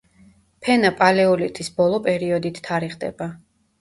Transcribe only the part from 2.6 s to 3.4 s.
თარიღდება.